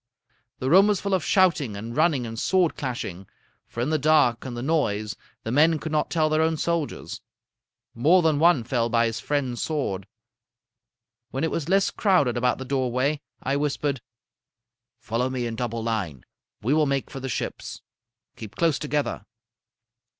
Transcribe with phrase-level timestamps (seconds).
[0.57, 3.27] The room was full of shouting and running and sword clashing;
[3.67, 7.21] for in the dark and the noise the men could not tell their own soldiers.
[7.93, 10.07] More than one fell by his friend's sword.
[11.29, 14.01] When it was less crowded about the doorway, I whispered:
[14.97, 16.25] "'Follow me in double line.
[16.63, 17.83] We will make for the ships.
[18.35, 19.23] Keep close together.'